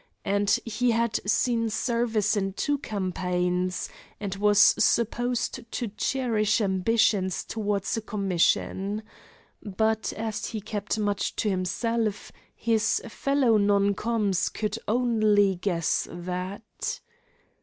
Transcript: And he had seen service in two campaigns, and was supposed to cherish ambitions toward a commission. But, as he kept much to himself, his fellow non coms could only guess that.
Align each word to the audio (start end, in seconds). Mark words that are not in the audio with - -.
And 0.25 0.49
he 0.65 0.89
had 0.89 1.19
seen 1.29 1.69
service 1.69 2.35
in 2.35 2.53
two 2.53 2.79
campaigns, 2.79 3.87
and 4.19 4.33
was 4.35 4.73
supposed 4.79 5.71
to 5.73 5.89
cherish 5.89 6.59
ambitions 6.59 7.43
toward 7.43 7.85
a 7.95 8.01
commission. 8.01 9.03
But, 9.61 10.11
as 10.13 10.47
he 10.47 10.59
kept 10.59 10.97
much 10.97 11.35
to 11.35 11.51
himself, 11.51 12.31
his 12.55 12.99
fellow 13.09 13.57
non 13.57 13.93
coms 13.93 14.49
could 14.49 14.79
only 14.87 15.53
guess 15.57 16.07
that. 16.09 16.99